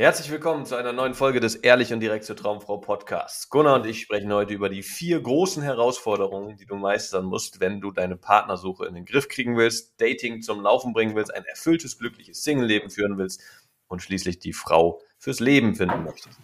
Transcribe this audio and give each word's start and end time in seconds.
Herzlich 0.00 0.30
willkommen 0.30 0.64
zu 0.64 0.76
einer 0.76 0.94
neuen 0.94 1.12
Folge 1.12 1.40
des 1.40 1.56
Ehrlich 1.56 1.92
und 1.92 2.00
Direkt 2.00 2.24
zur 2.24 2.34
Traumfrau 2.34 2.78
Podcasts. 2.78 3.50
Gunnar 3.50 3.74
und 3.74 3.84
ich 3.84 4.00
sprechen 4.00 4.32
heute 4.32 4.54
über 4.54 4.70
die 4.70 4.82
vier 4.82 5.20
großen 5.20 5.62
Herausforderungen, 5.62 6.56
die 6.56 6.64
du 6.64 6.76
meistern 6.76 7.26
musst, 7.26 7.60
wenn 7.60 7.82
du 7.82 7.90
deine 7.90 8.16
Partnersuche 8.16 8.86
in 8.86 8.94
den 8.94 9.04
Griff 9.04 9.28
kriegen 9.28 9.58
willst, 9.58 10.00
Dating 10.00 10.40
zum 10.40 10.62
Laufen 10.62 10.94
bringen 10.94 11.14
willst, 11.16 11.34
ein 11.34 11.44
erfülltes, 11.44 11.98
glückliches 11.98 12.42
Single-Leben 12.42 12.88
führen 12.88 13.18
willst 13.18 13.42
und 13.88 14.00
schließlich 14.00 14.38
die 14.38 14.54
Frau 14.54 15.02
fürs 15.18 15.38
Leben 15.38 15.74
finden 15.74 16.02
möchtest. 16.02 16.40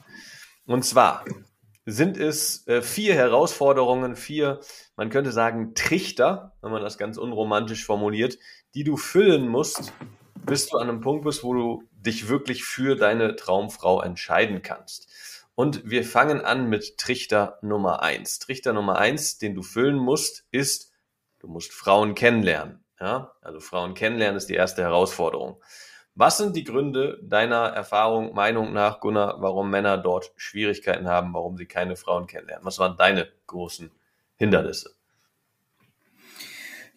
Und 0.66 0.84
zwar 0.84 1.24
sind 1.86 2.18
es 2.18 2.66
äh, 2.66 2.82
vier 2.82 3.14
Herausforderungen, 3.14 4.16
vier, 4.16 4.60
man 4.96 5.08
könnte 5.08 5.32
sagen, 5.32 5.72
Trichter, 5.74 6.52
wenn 6.60 6.72
man 6.72 6.82
das 6.82 6.98
ganz 6.98 7.16
unromantisch 7.16 7.86
formuliert, 7.86 8.36
die 8.74 8.84
du 8.84 8.98
füllen 8.98 9.48
musst, 9.48 9.94
bis 10.46 10.68
du 10.68 10.78
an 10.78 10.88
einem 10.88 11.00
Punkt 11.00 11.24
bist, 11.24 11.44
wo 11.44 11.52
du 11.52 11.82
dich 11.92 12.28
wirklich 12.28 12.64
für 12.64 12.96
deine 12.96 13.36
Traumfrau 13.36 14.00
entscheiden 14.00 14.62
kannst. 14.62 15.08
Und 15.54 15.88
wir 15.88 16.04
fangen 16.04 16.40
an 16.40 16.68
mit 16.68 16.98
Trichter 16.98 17.58
Nummer 17.62 18.02
eins. 18.02 18.38
Trichter 18.38 18.72
Nummer 18.72 18.96
eins, 18.96 19.38
den 19.38 19.54
du 19.54 19.62
füllen 19.62 19.96
musst, 19.96 20.46
ist, 20.50 20.92
du 21.40 21.48
musst 21.48 21.72
Frauen 21.72 22.14
kennenlernen. 22.14 22.84
Ja, 23.00 23.32
also 23.42 23.60
Frauen 23.60 23.94
kennenlernen 23.94 24.36
ist 24.36 24.48
die 24.48 24.54
erste 24.54 24.82
Herausforderung. 24.82 25.60
Was 26.14 26.38
sind 26.38 26.56
die 26.56 26.64
Gründe 26.64 27.18
deiner 27.22 27.66
Erfahrung, 27.66 28.34
Meinung 28.34 28.72
nach, 28.72 29.00
Gunnar, 29.00 29.36
warum 29.42 29.68
Männer 29.70 29.98
dort 29.98 30.32
Schwierigkeiten 30.36 31.08
haben, 31.08 31.34
warum 31.34 31.58
sie 31.58 31.66
keine 31.66 31.96
Frauen 31.96 32.26
kennenlernen? 32.26 32.64
Was 32.64 32.78
waren 32.78 32.96
deine 32.96 33.28
großen 33.46 33.90
Hindernisse? 34.36 34.94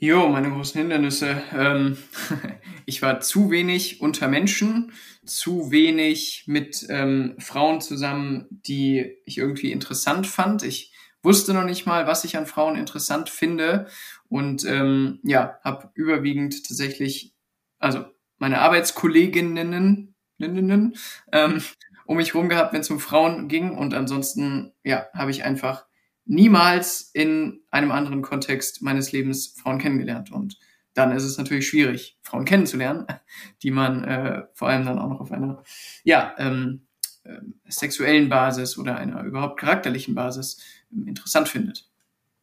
Jo, 0.01 0.29
meine 0.29 0.49
großen 0.49 0.79
Hindernisse. 0.79 1.43
Ähm, 1.53 1.97
ich 2.85 3.01
war 3.01 3.19
zu 3.19 3.51
wenig 3.51 3.99
unter 3.99 4.29
Menschen, 4.29 4.93
zu 5.25 5.71
wenig 5.71 6.45
mit 6.47 6.85
ähm, 6.87 7.35
Frauen 7.37 7.81
zusammen, 7.81 8.47
die 8.49 9.17
ich 9.25 9.37
irgendwie 9.37 9.73
interessant 9.73 10.25
fand. 10.25 10.63
Ich 10.63 10.93
wusste 11.21 11.53
noch 11.53 11.65
nicht 11.65 11.85
mal, 11.85 12.07
was 12.07 12.23
ich 12.23 12.37
an 12.37 12.45
Frauen 12.45 12.77
interessant 12.77 13.29
finde 13.29 13.87
und 14.29 14.63
ähm, 14.63 15.19
ja, 15.23 15.59
habe 15.65 15.91
überwiegend 15.95 16.65
tatsächlich, 16.65 17.35
also 17.77 18.05
meine 18.37 18.61
Arbeitskolleginnen 18.61 20.15
ähm, 20.39 21.61
um 22.05 22.15
mich 22.15 22.33
rum 22.35 22.47
gehabt, 22.47 22.71
wenn 22.71 22.79
es 22.79 22.89
um 22.89 23.01
Frauen 23.01 23.49
ging 23.49 23.77
und 23.77 23.93
ansonsten 23.93 24.71
ja, 24.81 25.07
habe 25.13 25.31
ich 25.31 25.43
einfach 25.43 25.88
niemals 26.29 27.09
in 27.13 27.61
einem 27.71 27.91
anderen 27.91 28.21
Kontext 28.21 28.83
meines 28.83 29.11
Lebens 29.11 29.55
Frauen 29.61 29.79
kennengelernt. 29.79 30.31
Und 30.31 30.59
dann 30.93 31.11
ist 31.11 31.23
es 31.23 31.37
natürlich 31.37 31.67
schwierig, 31.67 32.19
Frauen 32.21 32.45
kennenzulernen, 32.45 33.07
die 33.63 33.71
man 33.71 34.03
äh, 34.03 34.43
vor 34.53 34.69
allem 34.69 34.85
dann 34.85 34.99
auch 34.99 35.09
noch 35.09 35.21
auf 35.21 35.31
einer 35.31 35.63
ja, 36.03 36.35
ähm, 36.37 36.85
äh, 37.23 37.39
sexuellen 37.67 38.29
Basis 38.29 38.77
oder 38.77 38.95
einer 38.97 39.23
überhaupt 39.23 39.59
charakterlichen 39.59 40.13
Basis 40.13 40.61
ähm, 40.91 41.07
interessant 41.07 41.49
findet. 41.49 41.89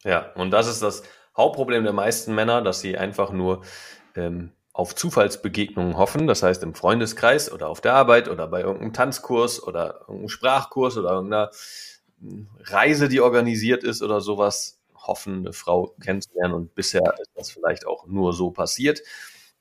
Ja, 0.03 0.33
und 0.33 0.51
das 0.51 0.67
ist 0.67 0.81
das 0.81 1.03
Hauptproblem 1.35 1.83
der 1.83 1.93
meisten 1.93 2.35
Männer, 2.35 2.61
dass 2.61 2.81
sie 2.81 2.97
einfach 2.97 3.31
nur 3.31 3.63
ähm, 4.15 4.51
auf 4.73 4.95
Zufallsbegegnungen 4.95 5.97
hoffen, 5.97 6.27
das 6.27 6.43
heißt 6.43 6.61
im 6.61 6.75
Freundeskreis 6.75 7.51
oder 7.51 7.69
auf 7.69 7.79
der 7.79 7.93
Arbeit 7.93 8.27
oder 8.27 8.47
bei 8.47 8.61
irgendeinem 8.61 8.93
Tanzkurs 8.93 9.63
oder 9.63 10.01
irgendeinem 10.01 10.29
Sprachkurs 10.29 10.97
oder 10.97 11.11
irgendeiner 11.11 11.51
Reise, 12.63 13.09
die 13.09 13.21
organisiert 13.21 13.83
ist 13.83 14.01
oder 14.01 14.21
sowas, 14.21 14.79
hoffen, 14.95 15.39
eine 15.39 15.53
Frau 15.53 15.95
kennenzulernen 16.01 16.53
und 16.53 16.75
bisher 16.75 17.13
ist 17.19 17.31
das 17.35 17.51
vielleicht 17.51 17.85
auch 17.85 18.07
nur 18.07 18.33
so 18.33 18.51
passiert. 18.51 19.01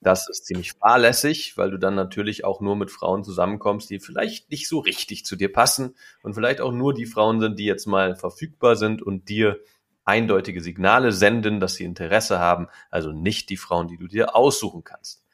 Das 0.01 0.29
ist 0.29 0.47
ziemlich 0.47 0.73
fahrlässig, 0.73 1.57
weil 1.57 1.71
du 1.71 1.79
dann 1.79 1.95
natürlich 1.95 2.45
auch 2.45 2.61
nur 2.61 2.77
mit 2.77 2.91
Frauen 2.91 3.25
zusammenkommst, 3.25 3.89
die 3.89 3.99
vielleicht 3.99 4.51
nicht 4.51 4.69
so 4.69 4.79
richtig 4.79 5.25
zu 5.25 5.37
dir 5.37 5.53
passen 5.53 5.95
und 6.23 6.35
vielleicht 6.35 6.61
auch 6.61 6.73
nur 6.73 6.95
die 6.95 7.07
Frauen 7.07 7.41
sind, 7.41 7.59
die 7.59 7.65
jetzt 7.65 7.87
mal 7.87 8.15
verfügbar 8.15 8.77
sind 8.77 9.03
und 9.03 9.29
dir 9.29 9.59
eindeutige 10.05 10.63
Signale 10.63 11.13
senden, 11.13 11.61
dass 11.61 11.75
sie 11.75 11.85
Interesse 11.85 12.39
haben, 12.39 12.69
also 12.91 13.11
nicht 13.13 13.51
die 13.51 13.57
Frauen, 13.57 13.89
die 13.89 13.99
du 13.99 14.07
dir 14.07 14.37
aussuchen 14.37 14.85
kannst. 14.85 15.26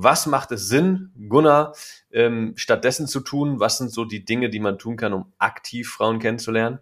Was 0.00 0.26
macht 0.26 0.52
es 0.52 0.68
Sinn, 0.68 1.10
Gunnar, 1.28 1.74
ähm, 2.12 2.52
stattdessen 2.54 3.08
zu 3.08 3.18
tun? 3.18 3.58
Was 3.58 3.78
sind 3.78 3.90
so 3.90 4.04
die 4.04 4.24
Dinge, 4.24 4.48
die 4.48 4.60
man 4.60 4.78
tun 4.78 4.96
kann, 4.96 5.12
um 5.12 5.32
aktiv 5.38 5.88
Frauen 5.88 6.20
kennenzulernen? 6.20 6.78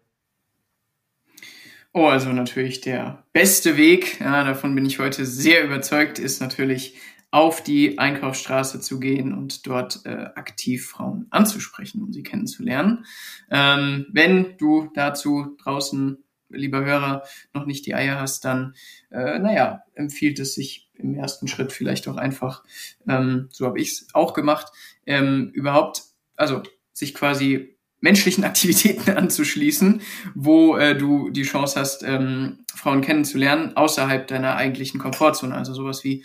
Oh, 1.94 2.08
also 2.08 2.28
natürlich 2.28 2.82
der 2.82 3.24
beste 3.32 3.78
Weg, 3.78 4.20
ja, 4.20 4.44
davon 4.44 4.74
bin 4.74 4.84
ich 4.84 4.98
heute 4.98 5.24
sehr 5.24 5.64
überzeugt, 5.64 6.18
ist 6.18 6.42
natürlich 6.42 6.98
auf 7.30 7.62
die 7.62 7.98
Einkaufsstraße 7.98 8.80
zu 8.80 9.00
gehen 9.00 9.32
und 9.32 9.66
dort 9.66 10.04
äh, 10.04 10.10
aktiv 10.34 10.86
Frauen 10.86 11.26
anzusprechen, 11.30 12.02
um 12.02 12.12
sie 12.12 12.22
kennenzulernen. 12.22 13.06
Ähm, 13.50 14.08
wenn 14.12 14.58
du 14.58 14.90
dazu 14.94 15.56
draußen 15.62 16.22
lieber 16.56 16.84
Hörer, 16.84 17.22
noch 17.54 17.66
nicht 17.66 17.86
die 17.86 17.94
Eier 17.94 18.20
hast, 18.20 18.44
dann, 18.44 18.74
äh, 19.10 19.38
naja, 19.38 19.82
empfiehlt 19.94 20.38
es 20.38 20.54
sich 20.54 20.90
im 20.94 21.14
ersten 21.14 21.48
Schritt 21.48 21.72
vielleicht 21.72 22.08
auch 22.08 22.16
einfach, 22.16 22.64
ähm, 23.08 23.48
so 23.50 23.66
habe 23.66 23.80
ich 23.80 23.88
es 23.88 24.08
auch 24.14 24.34
gemacht, 24.34 24.72
ähm, 25.06 25.50
überhaupt, 25.52 26.02
also 26.36 26.62
sich 26.92 27.14
quasi 27.14 27.76
menschlichen 28.00 28.44
Aktivitäten 28.44 29.10
anzuschließen, 29.10 30.00
wo 30.34 30.76
äh, 30.76 30.96
du 30.96 31.30
die 31.30 31.42
Chance 31.42 31.78
hast, 31.78 32.02
ähm, 32.02 32.64
Frauen 32.74 33.00
kennenzulernen, 33.00 33.76
außerhalb 33.76 34.26
deiner 34.26 34.56
eigentlichen 34.56 35.00
Komfortzone. 35.00 35.54
Also 35.54 35.74
sowas 35.74 36.04
wie 36.04 36.24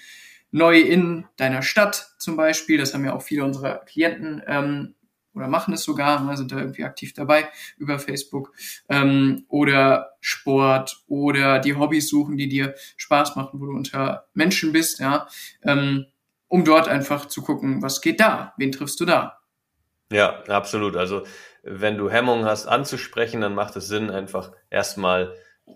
neu 0.51 0.79
in 0.79 1.25
deiner 1.37 1.61
Stadt 1.61 2.13
zum 2.17 2.35
Beispiel, 2.35 2.77
das 2.77 2.93
haben 2.93 3.05
ja 3.05 3.13
auch 3.13 3.21
viele 3.21 3.45
unserer 3.45 3.79
Klienten 3.85 4.41
ähm, 4.45 4.95
oder 5.33 5.47
machen 5.47 5.73
es 5.73 5.83
sogar, 5.83 6.21
ne, 6.23 6.35
sind 6.37 6.51
da 6.51 6.57
irgendwie 6.57 6.83
aktiv 6.83 7.13
dabei 7.13 7.49
über 7.77 7.99
Facebook 7.99 8.53
ähm, 8.89 9.45
oder 9.47 10.11
Sport 10.19 11.03
oder 11.07 11.59
die 11.59 11.75
Hobbys 11.75 12.09
suchen, 12.09 12.37
die 12.37 12.49
dir 12.49 12.75
Spaß 12.97 13.35
machen, 13.35 13.59
wo 13.59 13.65
du 13.65 13.71
unter 13.71 14.27
Menschen 14.33 14.71
bist, 14.71 14.99
ja, 14.99 15.27
ähm, 15.63 16.05
um 16.47 16.65
dort 16.65 16.87
einfach 16.87 17.27
zu 17.27 17.41
gucken, 17.41 17.81
was 17.81 18.01
geht 18.01 18.19
da, 18.19 18.53
wen 18.57 18.71
triffst 18.71 18.99
du 18.99 19.05
da? 19.05 19.39
Ja, 20.11 20.43
absolut. 20.47 20.97
Also 20.97 21.23
wenn 21.63 21.97
du 21.97 22.09
Hemmungen 22.09 22.45
hast 22.45 22.67
anzusprechen, 22.67 23.41
dann 23.41 23.55
macht 23.55 23.75
es 23.75 23.87
Sinn, 23.87 24.09
einfach 24.09 24.51
erstmal 24.69 25.33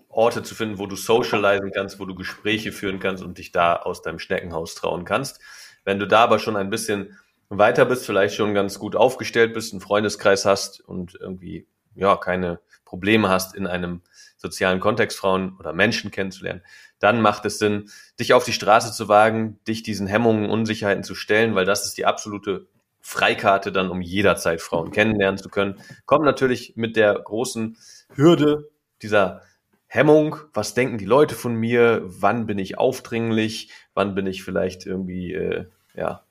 Orte 0.08 0.42
zu 0.42 0.54
finden, 0.54 0.78
wo 0.78 0.86
du 0.86 0.96
socialisen 0.96 1.70
kannst, 1.72 1.98
wo 1.98 2.04
du 2.04 2.14
Gespräche 2.14 2.72
führen 2.72 2.98
kannst 2.98 3.22
und 3.22 3.38
dich 3.38 3.52
da 3.52 3.76
aus 3.76 4.02
deinem 4.02 4.18
Schneckenhaus 4.18 4.74
trauen 4.74 5.04
kannst. 5.04 5.40
Wenn 5.84 5.98
du 5.98 6.06
da 6.06 6.24
aber 6.24 6.38
schon 6.38 6.56
ein 6.56 6.70
bisschen 6.70 7.16
weiter 7.48 7.84
bist, 7.84 8.06
vielleicht 8.06 8.34
schon 8.34 8.54
ganz 8.54 8.78
gut 8.78 8.96
aufgestellt 8.96 9.54
bist, 9.54 9.72
einen 9.72 9.80
Freundeskreis 9.80 10.44
hast 10.44 10.80
und 10.80 11.16
irgendwie 11.20 11.66
ja 11.94 12.16
keine 12.16 12.60
Probleme 12.84 13.28
hast, 13.28 13.54
in 13.54 13.66
einem 13.66 14.02
sozialen 14.36 14.80
Kontext 14.80 15.18
Frauen 15.18 15.56
oder 15.58 15.72
Menschen 15.72 16.10
kennenzulernen, 16.10 16.62
dann 16.98 17.20
macht 17.20 17.44
es 17.46 17.58
Sinn, 17.58 17.90
dich 18.20 18.32
auf 18.32 18.44
die 18.44 18.52
Straße 18.52 18.92
zu 18.92 19.08
wagen, 19.08 19.58
dich 19.66 19.82
diesen 19.82 20.06
Hemmungen, 20.06 20.50
Unsicherheiten 20.50 21.04
zu 21.04 21.14
stellen, 21.14 21.54
weil 21.54 21.64
das 21.64 21.84
ist 21.84 21.98
die 21.98 22.06
absolute 22.06 22.66
Freikarte 23.00 23.72
dann, 23.72 23.90
um 23.90 24.00
jederzeit 24.00 24.60
Frauen 24.60 24.90
kennenlernen 24.90 25.38
zu 25.38 25.48
können. 25.48 25.80
Kommt 26.06 26.24
natürlich 26.24 26.74
mit 26.76 26.96
der 26.96 27.14
großen 27.14 27.76
Hürde 28.14 28.70
dieser 29.02 29.42
Hemmung, 29.86 30.36
was 30.52 30.74
denken 30.74 30.98
die 30.98 31.04
Leute 31.04 31.34
von 31.34 31.54
mir, 31.54 32.02
wann 32.04 32.46
bin 32.46 32.58
ich 32.58 32.78
aufdringlich, 32.78 33.70
wann 33.94 34.14
bin 34.14 34.26
ich 34.26 34.42
vielleicht 34.42 34.84
irgendwie 34.84 35.32
äh, 35.32 35.66
ja 35.94 36.25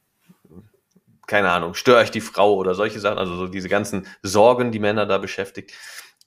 keine 1.27 1.51
Ahnung, 1.51 1.73
störe 1.73 2.03
ich 2.03 2.11
die 2.11 2.21
Frau 2.21 2.55
oder 2.55 2.75
solche 2.75 2.99
Sachen, 2.99 3.17
also 3.17 3.35
so 3.35 3.47
diese 3.47 3.69
ganzen 3.69 4.07
Sorgen, 4.21 4.71
die 4.71 4.79
Männer 4.79 5.05
da 5.05 5.17
beschäftigt. 5.17 5.73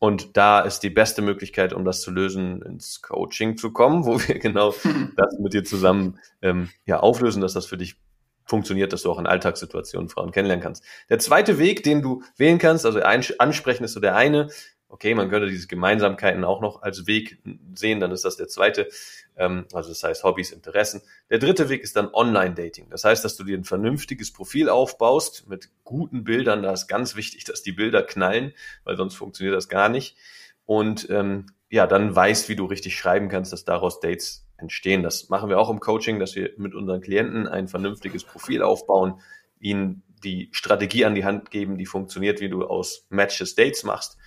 Und 0.00 0.36
da 0.36 0.60
ist 0.60 0.80
die 0.80 0.90
beste 0.90 1.22
Möglichkeit, 1.22 1.72
um 1.72 1.84
das 1.84 2.02
zu 2.02 2.10
lösen, 2.10 2.62
ins 2.62 3.02
Coaching 3.02 3.56
zu 3.56 3.72
kommen, 3.72 4.04
wo 4.06 4.18
wir 4.20 4.38
genau 4.38 4.72
das 5.16 5.38
mit 5.38 5.52
dir 5.52 5.64
zusammen 5.64 6.18
ähm, 6.42 6.70
ja, 6.86 7.00
auflösen, 7.00 7.40
dass 7.40 7.52
das 7.52 7.66
für 7.66 7.76
dich 7.76 7.96
funktioniert, 8.44 8.92
dass 8.92 9.02
du 9.02 9.12
auch 9.12 9.18
in 9.18 9.26
Alltagssituationen 9.26 10.08
Frauen 10.08 10.32
kennenlernen 10.32 10.62
kannst. 10.62 10.82
Der 11.10 11.18
zweite 11.18 11.58
Weg, 11.58 11.82
den 11.82 12.00
du 12.00 12.22
wählen 12.38 12.58
kannst, 12.58 12.86
also 12.86 13.00
ansprechen 13.00 13.84
ist 13.84 13.92
so 13.92 14.00
der 14.00 14.16
eine, 14.16 14.48
okay, 14.88 15.14
man 15.14 15.28
könnte 15.28 15.48
diese 15.48 15.66
Gemeinsamkeiten 15.66 16.44
auch 16.44 16.60
noch 16.60 16.82
als 16.82 17.06
Weg 17.06 17.38
sehen, 17.74 18.00
dann 18.00 18.10
ist 18.10 18.24
das 18.24 18.36
der 18.36 18.48
zweite. 18.48 18.88
Ähm, 19.36 19.66
also 19.72 19.90
das 19.90 20.02
heißt 20.02 20.24
Hobbys, 20.24 20.50
Interessen. 20.50 21.02
Der 21.30 21.38
dritte 21.38 21.68
Weg 21.68 21.82
ist 21.82 21.96
dann 21.96 22.08
Online-Dating. 22.12 22.88
Das 22.90 23.04
heißt, 23.04 23.24
dass 23.24 23.36
du 23.36 23.44
dir 23.44 23.56
ein 23.56 23.64
vernünftiges 23.64 24.32
Profil 24.32 24.68
aufbaust 24.68 25.48
mit 25.48 25.70
guten 25.84 26.24
Bildern. 26.24 26.62
Da 26.62 26.72
ist 26.72 26.88
ganz 26.88 27.16
wichtig, 27.16 27.44
dass 27.44 27.62
die 27.62 27.72
Bilder 27.72 28.02
knallen, 28.02 28.52
weil 28.84 28.96
sonst 28.96 29.14
funktioniert 29.14 29.56
das 29.56 29.68
gar 29.68 29.88
nicht. 29.88 30.16
Und 30.64 31.08
ähm, 31.10 31.46
ja, 31.70 31.86
dann 31.86 32.14
weißt, 32.14 32.48
wie 32.48 32.56
du 32.56 32.64
richtig 32.64 32.96
schreiben 32.96 33.28
kannst, 33.28 33.52
dass 33.52 33.64
daraus 33.64 34.00
Dates 34.00 34.46
entstehen. 34.56 35.02
Das 35.02 35.28
machen 35.28 35.48
wir 35.48 35.58
auch 35.58 35.70
im 35.70 35.80
Coaching, 35.80 36.18
dass 36.18 36.34
wir 36.34 36.50
mit 36.56 36.74
unseren 36.74 37.00
Klienten 37.00 37.46
ein 37.46 37.68
vernünftiges 37.68 38.24
Profil 38.24 38.62
aufbauen, 38.62 39.20
ihnen 39.60 40.02
die 40.24 40.48
Strategie 40.50 41.04
an 41.04 41.14
die 41.14 41.24
Hand 41.24 41.50
geben, 41.50 41.78
die 41.78 41.86
funktioniert, 41.86 42.40
wie 42.40 42.48
du 42.48 42.66
aus 42.66 43.06
Matches 43.08 43.54
Dates 43.54 43.84
machst. 43.84 44.18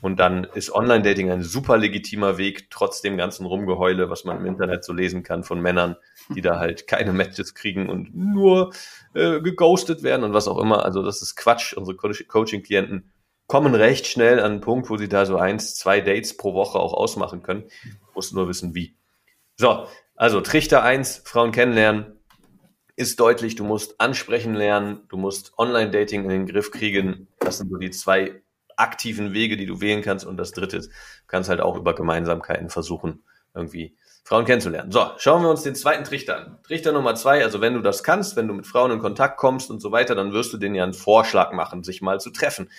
Und 0.00 0.18
dann 0.18 0.44
ist 0.44 0.74
Online-Dating 0.74 1.30
ein 1.30 1.42
super 1.42 1.76
legitimer 1.76 2.38
Weg, 2.38 2.70
trotz 2.70 3.02
dem 3.02 3.16
ganzen 3.16 3.46
Rumgeheule, 3.46 4.10
was 4.10 4.24
man 4.24 4.38
im 4.38 4.46
Internet 4.46 4.84
so 4.84 4.92
lesen 4.92 5.22
kann 5.22 5.44
von 5.44 5.60
Männern, 5.60 5.96
die 6.34 6.40
da 6.40 6.58
halt 6.58 6.86
keine 6.86 7.12
Matches 7.12 7.54
kriegen 7.54 7.88
und 7.88 8.14
nur 8.14 8.72
äh, 9.14 9.40
geghostet 9.40 10.02
werden 10.02 10.24
und 10.24 10.32
was 10.32 10.48
auch 10.48 10.58
immer. 10.58 10.84
Also 10.84 11.02
das 11.02 11.22
ist 11.22 11.36
Quatsch. 11.36 11.74
Unsere 11.74 11.96
Coaching-Klienten 11.96 13.12
kommen 13.46 13.74
recht 13.74 14.06
schnell 14.06 14.40
an 14.40 14.52
einen 14.52 14.60
Punkt, 14.60 14.88
wo 14.90 14.96
sie 14.96 15.08
da 15.08 15.26
so 15.26 15.36
eins, 15.36 15.76
zwei 15.76 16.00
Dates 16.00 16.36
pro 16.36 16.54
Woche 16.54 16.78
auch 16.78 16.94
ausmachen 16.94 17.42
können. 17.42 17.64
Muss 18.14 18.32
nur 18.32 18.48
wissen, 18.48 18.74
wie. 18.74 18.96
So, 19.56 19.86
also 20.16 20.40
Trichter 20.40 20.82
eins, 20.82 21.22
Frauen 21.24 21.52
kennenlernen, 21.52 22.18
ist 22.96 23.20
deutlich, 23.20 23.54
du 23.56 23.64
musst 23.64 24.00
ansprechen 24.00 24.54
lernen, 24.54 25.02
du 25.08 25.16
musst 25.16 25.58
Online-Dating 25.58 26.24
in 26.24 26.28
den 26.28 26.46
Griff 26.46 26.70
kriegen. 26.70 27.28
Das 27.40 27.58
sind 27.58 27.70
so 27.70 27.76
die 27.76 27.90
zwei 27.90 28.42
aktiven 28.82 29.32
Wege, 29.32 29.56
die 29.56 29.66
du 29.66 29.80
wählen 29.80 30.02
kannst. 30.02 30.26
Und 30.26 30.36
das 30.36 30.52
dritte 30.52 30.76
ist, 30.76 30.88
du 30.90 31.26
kannst 31.28 31.48
halt 31.48 31.60
auch 31.60 31.76
über 31.76 31.94
Gemeinsamkeiten 31.94 32.68
versuchen, 32.68 33.22
irgendwie 33.54 33.96
Frauen 34.24 34.44
kennenzulernen. 34.44 34.92
So, 34.92 35.10
schauen 35.16 35.42
wir 35.42 35.50
uns 35.50 35.62
den 35.62 35.74
zweiten 35.74 36.04
Trichter 36.04 36.36
an. 36.36 36.58
Trichter 36.62 36.92
Nummer 36.92 37.14
zwei, 37.14 37.42
also 37.42 37.60
wenn 37.60 37.74
du 37.74 37.80
das 37.80 38.02
kannst, 38.02 38.36
wenn 38.36 38.48
du 38.48 38.54
mit 38.54 38.66
Frauen 38.66 38.90
in 38.90 38.98
Kontakt 38.98 39.36
kommst 39.36 39.70
und 39.70 39.80
so 39.80 39.90
weiter, 39.90 40.14
dann 40.14 40.32
wirst 40.32 40.52
du 40.52 40.58
denen 40.58 40.74
ja 40.74 40.84
einen 40.84 40.94
Vorschlag 40.94 41.52
machen, 41.52 41.82
sich 41.82 42.02
mal 42.02 42.20
zu 42.20 42.30
treffen. 42.30 42.70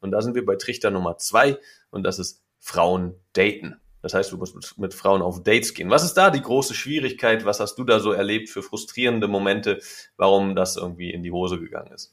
Und 0.00 0.10
da 0.10 0.20
sind 0.20 0.34
wir 0.34 0.44
bei 0.44 0.56
Trichter 0.56 0.90
Nummer 0.90 1.16
zwei 1.16 1.58
und 1.90 2.04
das 2.04 2.18
ist 2.18 2.42
Frauen 2.58 3.14
daten. 3.32 3.76
Das 4.02 4.14
heißt, 4.14 4.32
du 4.32 4.36
musst 4.36 4.78
mit 4.78 4.94
Frauen 4.94 5.22
auf 5.22 5.42
Dates 5.44 5.74
gehen. 5.74 5.90
Was 5.90 6.02
ist 6.02 6.14
da 6.14 6.30
die 6.30 6.42
große 6.42 6.74
Schwierigkeit? 6.74 7.44
Was 7.44 7.60
hast 7.60 7.76
du 7.76 7.84
da 7.84 8.00
so 8.00 8.10
erlebt 8.10 8.48
für 8.48 8.62
frustrierende 8.62 9.28
Momente, 9.28 9.80
warum 10.16 10.56
das 10.56 10.76
irgendwie 10.76 11.12
in 11.12 11.22
die 11.22 11.30
Hose 11.30 11.60
gegangen 11.60 11.92
ist? 11.92 12.12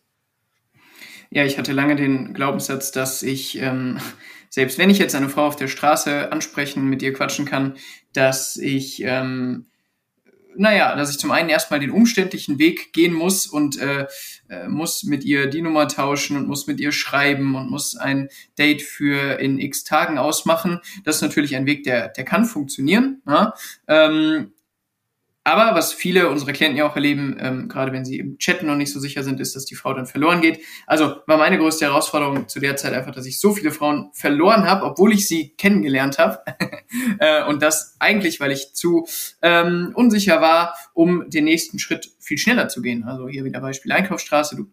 Ja, 1.31 1.46
ich 1.46 1.58
hatte 1.58 1.74
lange 1.74 1.96
den 1.96 2.34
Glaubenssatz, 2.34 2.92
dass 2.92 3.22
ich, 3.22 3.60
ähm, 3.62 4.00
selbst 4.50 4.78
wenn 4.78 4.90
ich 4.90 4.98
jetzt 4.98 5.16
eine 5.16 5.30
Frau 5.30 5.46
auf 5.46 5.56
der 5.56 5.68
Straße 5.68 6.31
ansprechen, 6.31 6.86
mit 6.86 7.02
ihr 7.02 7.14
quatschen 7.14 7.46
kann, 7.46 7.76
dass 8.14 8.58
ich 8.58 9.04
ähm, 9.04 9.70
naja, 10.56 10.96
dass 10.96 11.12
ich 11.12 11.20
zum 11.20 11.31
einen 11.31 11.50
erstmal 11.50 11.80
den 11.80 11.92
umständlichen 11.92 12.60
Weg 12.60 12.92
gehen 12.92 13.14
muss 13.14 13.48
und 13.48 13.80
äh, 13.80 14.08
äh, 14.50 14.68
muss 14.68 15.04
mit 15.04 15.24
ihr 15.24 15.48
die 15.48 15.62
Nummer 15.62 15.88
tauschen 15.88 16.36
und 16.36 16.48
muss 16.48 16.68
mit 16.68 16.80
ihr 16.81 16.92
schreiben 16.92 17.56
und 17.56 17.70
muss 17.70 17.96
ein 17.96 18.30
Date 18.58 18.81
für 18.81 19.40
in 19.40 19.60
x 19.60 19.84
Tagen 19.86 20.18
ausmachen. 20.18 20.81
Das 21.06 21.18
ist 21.18 21.22
natürlich 21.22 21.56
ein 21.56 21.66
Weg, 21.66 21.84
der, 21.84 22.10
der 22.10 22.26
kann 22.26 22.46
funktionieren. 22.46 23.22
Ja? 23.26 23.54
Ähm, 23.88 24.52
aber 25.50 25.75
was 25.75 25.94
viele 25.94 26.30
unserer 26.30 26.54
Klienten 26.54 26.78
ja 26.78 26.88
auch 26.88 26.96
erleben, 26.96 27.38
ähm, 27.40 27.68
gerade 27.68 27.92
wenn 27.92 28.06
sie 28.06 28.19
im 28.19 28.38
Chatten 28.38 28.68
noch 28.68 28.75
nicht 28.75 28.92
so 28.92 29.00
sicher 29.00 29.24
sind, 29.24 29.40
ist, 29.40 29.56
dass 29.56 29.66
die 29.66 29.75
Frau 29.75 29.94
dann 29.94 30.06
verloren 30.06 30.42
geht. 30.42 30.60
Also 30.86 31.16
war 31.25 31.38
meine 31.38 31.57
größte 31.57 31.86
Herausforderung 31.86 32.48
zu 32.48 32.60
der 32.60 32.75
Zeit 32.75 32.94
einfach, 32.94 33.13
dass 33.13 33.25
ich 33.25 33.40
so 33.40 33.54
viele 33.54 33.72
Frauen 33.72 34.10
verloren 34.13 34.69
habe, 34.69 34.86
obwohl 34.86 35.13
ich 35.13 35.28
sie 35.28 35.50
kennengelernt 35.57 36.19
habe. 36.19 36.40
äh, 37.19 37.44
und 37.46 37.62
das 37.62 37.96
eigentlich, 38.00 38.40
weil 38.40 38.51
ich 38.51 38.74
zu 38.74 39.07
ähm, 39.42 39.92
unsicher 39.96 40.42
war, 40.42 40.75
um 40.94 41.30
den 41.30 41.46
nächsten 41.46 41.80
Schritt 41.80 42.12
viel 42.19 42.38
schneller 42.38 42.68
zu 42.68 42.81
gehen. 42.81 43.04
Also 43.04 43.28
hier 43.28 43.44
wieder 43.44 43.60
Beispiel 43.60 43.92
Einkaufsstraße. 43.92 44.56
Du 44.56 44.68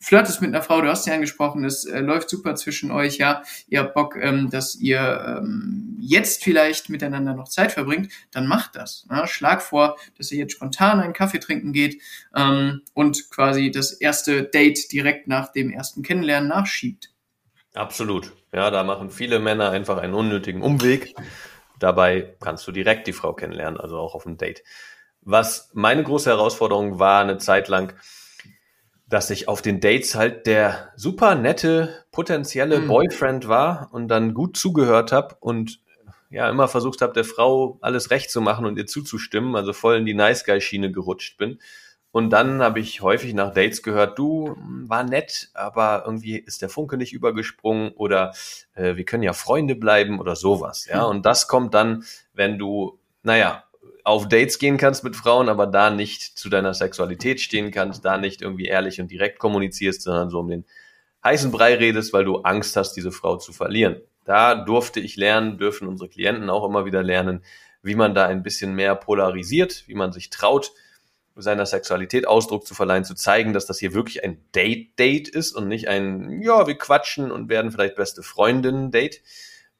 flirtest 0.00 0.40
mit 0.40 0.54
einer 0.54 0.62
Frau, 0.62 0.80
du 0.80 0.88
hast 0.88 1.04
sie 1.04 1.10
angesprochen, 1.10 1.64
es 1.64 1.84
äh, 1.84 2.00
läuft 2.00 2.30
super 2.30 2.54
zwischen 2.54 2.90
euch, 2.90 3.18
ja, 3.18 3.42
ihr 3.68 3.80
habt 3.80 3.94
Bock, 3.94 4.16
ähm, 4.16 4.50
dass 4.50 4.76
ihr 4.76 5.38
ähm, 5.38 5.96
jetzt 6.00 6.44
vielleicht 6.44 6.88
miteinander 6.88 7.34
noch 7.34 7.48
Zeit 7.48 7.72
verbringt, 7.72 8.12
dann 8.30 8.46
macht 8.46 8.76
das. 8.76 9.06
Ja? 9.10 9.26
Schlag 9.26 9.62
vor, 9.62 9.96
dass 10.16 10.30
ihr 10.32 10.38
jetzt 10.38 10.52
spontan 10.52 11.00
einen 11.00 11.12
Kaffee 11.12 11.40
trinken 11.40 11.72
geht 11.72 12.00
ähm, 12.34 12.82
und 12.94 13.30
quasi 13.30 13.70
das 13.70 13.92
erste 13.92 14.44
Date 14.44 14.92
direkt 14.92 15.28
nach 15.28 15.52
dem 15.52 15.70
ersten 15.70 16.02
Kennenlernen 16.02 16.48
nachschiebt. 16.48 17.10
Absolut. 17.74 18.32
Ja, 18.52 18.70
da 18.70 18.82
machen 18.82 19.10
viele 19.10 19.38
Männer 19.38 19.70
einfach 19.70 19.98
einen 19.98 20.14
unnötigen 20.14 20.62
Umweg. 20.62 21.14
Dabei 21.78 22.34
kannst 22.40 22.66
du 22.66 22.72
direkt 22.72 23.06
die 23.06 23.12
Frau 23.12 23.34
kennenlernen, 23.34 23.78
also 23.78 23.98
auch 23.98 24.14
auf 24.14 24.24
dem 24.24 24.36
Date. 24.36 24.64
Was 25.20 25.70
meine 25.74 26.02
große 26.02 26.30
Herausforderung 26.30 26.98
war, 26.98 27.20
eine 27.20 27.38
Zeit 27.38 27.68
lang, 27.68 27.94
dass 29.08 29.30
ich 29.30 29.48
auf 29.48 29.62
den 29.62 29.80
Dates 29.80 30.14
halt 30.14 30.46
der 30.46 30.92
super 30.96 31.34
nette 31.34 32.04
potenzielle 32.12 32.80
mhm. 32.80 32.88
Boyfriend 32.88 33.48
war 33.48 33.88
und 33.92 34.08
dann 34.08 34.34
gut 34.34 34.56
zugehört 34.56 35.12
habe 35.12 35.36
und 35.40 35.80
ja 36.30 36.48
immer 36.50 36.68
versucht 36.68 37.00
habe, 37.00 37.14
der 37.14 37.24
Frau 37.24 37.78
alles 37.80 38.10
recht 38.10 38.30
zu 38.30 38.40
machen 38.40 38.66
und 38.66 38.76
ihr 38.76 38.86
zuzustimmen, 38.86 39.56
also 39.56 39.72
voll 39.72 39.96
in 39.96 40.06
die 40.06 40.14
Nice 40.14 40.44
Guy 40.44 40.60
Schiene 40.60 40.92
gerutscht 40.92 41.38
bin. 41.38 41.58
Und 42.10 42.30
dann 42.30 42.62
habe 42.62 42.80
ich 42.80 43.02
häufig 43.02 43.34
nach 43.34 43.52
Dates 43.52 43.82
gehört, 43.82 44.18
du 44.18 44.56
war 44.86 45.04
nett, 45.04 45.50
aber 45.54 46.04
irgendwie 46.06 46.38
ist 46.38 46.62
der 46.62 46.70
Funke 46.70 46.96
nicht 46.96 47.12
übergesprungen 47.12 47.92
oder 47.92 48.32
äh, 48.74 48.96
wir 48.96 49.04
können 49.04 49.22
ja 49.22 49.34
Freunde 49.34 49.74
bleiben 49.74 50.18
oder 50.18 50.34
sowas. 50.34 50.86
Ja, 50.86 51.02
hm. 51.04 51.16
und 51.16 51.26
das 51.26 51.48
kommt 51.48 51.74
dann, 51.74 52.04
wenn 52.32 52.58
du, 52.58 52.98
naja, 53.22 53.64
auf 54.08 54.26
Dates 54.26 54.58
gehen 54.58 54.78
kannst 54.78 55.04
mit 55.04 55.16
Frauen, 55.16 55.50
aber 55.50 55.66
da 55.66 55.90
nicht 55.90 56.22
zu 56.38 56.48
deiner 56.48 56.72
Sexualität 56.72 57.42
stehen 57.42 57.70
kannst, 57.70 58.06
da 58.06 58.16
nicht 58.16 58.40
irgendwie 58.40 58.64
ehrlich 58.64 59.02
und 59.02 59.10
direkt 59.10 59.38
kommunizierst, 59.38 60.00
sondern 60.00 60.30
so 60.30 60.40
um 60.40 60.48
den 60.48 60.64
heißen 61.22 61.50
Brei 61.50 61.74
redest, 61.74 62.14
weil 62.14 62.24
du 62.24 62.38
Angst 62.38 62.74
hast, 62.76 62.94
diese 62.94 63.12
Frau 63.12 63.36
zu 63.36 63.52
verlieren. 63.52 64.00
Da 64.24 64.54
durfte 64.54 64.98
ich 64.98 65.16
lernen, 65.16 65.58
dürfen 65.58 65.86
unsere 65.86 66.08
Klienten 66.08 66.48
auch 66.48 66.64
immer 66.64 66.86
wieder 66.86 67.02
lernen, 67.02 67.42
wie 67.82 67.94
man 67.96 68.14
da 68.14 68.26
ein 68.26 68.42
bisschen 68.42 68.74
mehr 68.74 68.94
polarisiert, 68.94 69.84
wie 69.88 69.94
man 69.94 70.10
sich 70.12 70.30
traut, 70.30 70.72
seiner 71.36 71.66
Sexualität 71.66 72.26
Ausdruck 72.26 72.66
zu 72.66 72.74
verleihen, 72.74 73.04
zu 73.04 73.14
zeigen, 73.14 73.52
dass 73.52 73.66
das 73.66 73.78
hier 73.78 73.92
wirklich 73.92 74.24
ein 74.24 74.42
Date-Date 74.54 75.28
ist 75.28 75.52
und 75.52 75.68
nicht 75.68 75.86
ein, 75.86 76.40
ja, 76.40 76.66
wir 76.66 76.78
quatschen 76.78 77.30
und 77.30 77.50
werden 77.50 77.70
vielleicht 77.70 77.96
beste 77.96 78.22
Freundinnen-Date. 78.22 79.20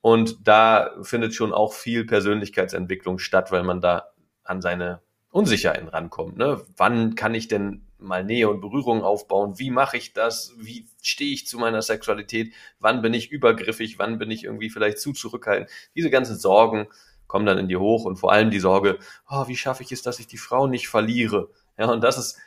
Und 0.03 0.47
da 0.47 0.91
findet 1.03 1.35
schon 1.35 1.53
auch 1.53 1.73
viel 1.73 2.05
Persönlichkeitsentwicklung 2.05 3.19
statt, 3.19 3.51
weil 3.51 3.65
man 3.65 3.81
da 3.81 4.13
an 4.49 4.63
seine 4.63 5.01
Unsicherheiten 5.31 5.89
rankommt. 5.89 6.37
Ne? 6.37 6.61
Wann 6.77 7.15
kann 7.15 7.35
ich 7.35 7.49
denn 7.49 7.83
mal 7.99 8.25
Nähe 8.25 8.49
und 8.49 8.61
Berührung 8.61 9.03
aufbauen? 9.03 9.59
Wie 9.59 9.71
mache 9.71 9.97
ich 9.97 10.13
das? 10.13 10.55
Wie 10.59 10.87
stehe 11.03 11.33
ich 11.33 11.47
zu 11.47 11.59
meiner 11.59 11.83
Sexualität? 11.83 12.53
Wann 12.81 13.03
bin 13.03 13.13
ich 13.13 13.31
übergriffig? 13.31 13.99
Wann 13.99 14.19
bin 14.19 14.31
ich 14.31 14.45
irgendwie 14.45 14.71
vielleicht 14.71 14.99
zu 14.99 15.13
zurückhaltend? 15.13 15.71
Diese 15.95 16.11
ganzen 16.11 16.37
Sorgen 16.37 16.89
kommen 17.27 17.45
dann 17.45 17.59
in 17.59 17.69
dir 17.69 17.81
hoch 17.81 18.05
und 18.05 18.17
vor 18.17 18.33
allem 18.33 18.51
die 18.51 18.61
Sorge, 18.61 18.99
oh, 19.29 19.49
wie 19.49 19.57
schaffe 19.57 19.83
ich 19.83 19.93
es, 19.93 20.03
dass 20.03 20.19
ich 20.19 20.27
die 20.27 20.39
Frau 20.39 20.67
nicht 20.67 20.89
verliere? 20.89 21.51
Ja, 21.77 21.91
und 21.91 22.03
das 22.03 22.17
ist 22.17 22.39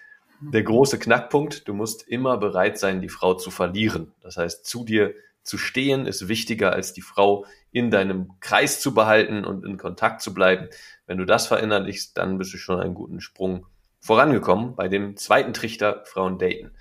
der 0.42 0.64
große 0.64 0.98
Knackpunkt. 0.98 1.68
Du 1.68 1.74
musst 1.76 2.08
immer 2.08 2.38
bereit 2.38 2.80
sein, 2.80 3.02
die 3.02 3.10
Frau 3.10 3.36
zu 3.36 3.52
verlieren. 3.52 4.12
Das 4.22 4.38
heißt, 4.38 4.66
zu 4.66 4.84
dir 4.84 5.14
zu 5.44 5.58
stehen 5.58 6.06
ist 6.06 6.28
wichtiger 6.28 6.74
als 6.74 6.94
die 6.94 7.02
Frau 7.02 7.46
in 7.72 7.90
deinem 7.90 8.34
Kreis 8.40 8.80
zu 8.80 8.94
behalten 8.94 9.46
und 9.46 9.66
in 9.66 9.78
Kontakt 9.78 10.22
zu 10.22 10.34
bleiben. 10.34 10.68
Wenn 11.06 11.18
du 11.18 11.26
das 11.26 11.48
verinnerlichst, 11.48 12.18
dann 12.18 12.38
bist 12.38 12.54
du 12.54 12.58
schon 12.58 12.80
einen 12.80 12.94
guten 12.94 13.22
Sprung 13.22 13.66
vorangekommen 14.00 14.76
bei 14.76 14.88
dem 14.88 15.18
zweiten 15.18 15.54
Trichter 15.54 16.04
Frauen 16.06 16.38
daten. 16.38 16.72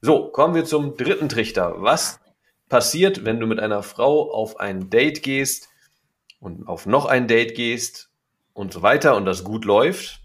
So, 0.00 0.28
kommen 0.28 0.54
wir 0.54 0.64
zum 0.64 0.96
dritten 0.96 1.28
Trichter. 1.28 1.74
Was 1.78 2.20
passiert, 2.68 3.24
wenn 3.24 3.40
du 3.40 3.46
mit 3.46 3.60
einer 3.60 3.82
Frau 3.82 4.30
auf 4.30 4.60
ein 4.60 4.90
Date 4.90 5.22
gehst 5.22 5.68
und 6.38 6.68
auf 6.68 6.86
noch 6.86 7.06
ein 7.06 7.28
Date 7.28 7.54
gehst 7.54 8.10
und 8.52 8.72
so 8.72 8.82
weiter 8.82 9.16
und 9.16 9.24
das 9.24 9.44
gut 9.44 9.64
läuft? 9.64 10.20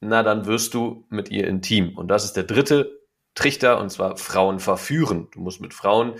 Na, 0.00 0.22
dann 0.22 0.46
wirst 0.46 0.74
du 0.74 1.04
mit 1.08 1.30
ihr 1.30 1.46
intim. 1.48 1.96
Und 1.96 2.08
das 2.08 2.24
ist 2.24 2.34
der 2.34 2.44
dritte 2.44 3.00
Trichter 3.34 3.80
und 3.80 3.90
zwar 3.90 4.16
Frauen 4.16 4.60
verführen. 4.60 5.28
Du 5.32 5.40
musst 5.40 5.60
mit 5.60 5.74
Frauen 5.74 6.14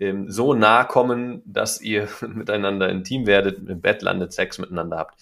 ähm, 0.00 0.30
so 0.30 0.54
nah 0.54 0.84
kommen, 0.84 1.42
dass 1.44 1.80
ihr 1.80 2.08
miteinander 2.20 2.88
intim 2.88 3.26
werdet, 3.26 3.58
im 3.68 3.80
Bett 3.80 4.02
landet, 4.02 4.32
Sex 4.32 4.58
miteinander 4.58 4.98
habt. 4.98 5.20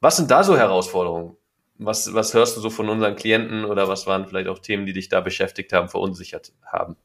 Was 0.00 0.16
sind 0.16 0.30
da 0.30 0.44
so 0.44 0.56
Herausforderungen? 0.56 1.36
Was, 1.78 2.12
was 2.12 2.34
hörst 2.34 2.56
du 2.56 2.60
so 2.60 2.68
von 2.68 2.88
unseren 2.88 3.16
Klienten 3.16 3.64
oder 3.64 3.88
was 3.88 4.06
waren 4.06 4.26
vielleicht 4.26 4.48
auch 4.48 4.58
Themen, 4.58 4.84
die 4.84 4.92
dich 4.92 5.08
da 5.08 5.20
beschäftigt 5.20 5.72
haben, 5.72 5.88
verunsichert 5.88 6.52
haben? 6.64 6.96